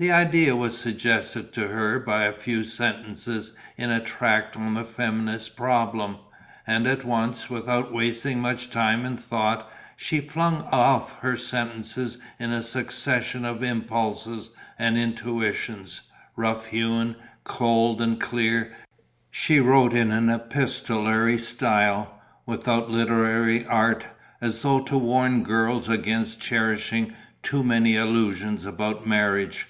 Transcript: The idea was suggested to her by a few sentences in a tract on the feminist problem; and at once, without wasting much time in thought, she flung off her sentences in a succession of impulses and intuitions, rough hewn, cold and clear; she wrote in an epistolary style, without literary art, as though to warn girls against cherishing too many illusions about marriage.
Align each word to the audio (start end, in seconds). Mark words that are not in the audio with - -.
The 0.00 0.12
idea 0.12 0.54
was 0.54 0.78
suggested 0.78 1.52
to 1.54 1.66
her 1.66 1.98
by 1.98 2.22
a 2.22 2.32
few 2.32 2.62
sentences 2.62 3.52
in 3.76 3.90
a 3.90 3.98
tract 3.98 4.56
on 4.56 4.74
the 4.74 4.84
feminist 4.84 5.56
problem; 5.56 6.18
and 6.64 6.86
at 6.86 7.04
once, 7.04 7.50
without 7.50 7.92
wasting 7.92 8.38
much 8.38 8.70
time 8.70 9.04
in 9.04 9.16
thought, 9.16 9.68
she 9.96 10.20
flung 10.20 10.62
off 10.70 11.18
her 11.18 11.36
sentences 11.36 12.18
in 12.38 12.52
a 12.52 12.62
succession 12.62 13.44
of 13.44 13.64
impulses 13.64 14.50
and 14.78 14.96
intuitions, 14.96 16.02
rough 16.36 16.66
hewn, 16.66 17.16
cold 17.42 18.00
and 18.00 18.20
clear; 18.20 18.72
she 19.32 19.58
wrote 19.58 19.94
in 19.94 20.12
an 20.12 20.30
epistolary 20.30 21.38
style, 21.38 22.20
without 22.46 22.88
literary 22.88 23.66
art, 23.66 24.06
as 24.40 24.60
though 24.60 24.78
to 24.78 24.96
warn 24.96 25.42
girls 25.42 25.88
against 25.88 26.40
cherishing 26.40 27.12
too 27.42 27.64
many 27.64 27.96
illusions 27.96 28.64
about 28.64 29.04
marriage. 29.04 29.66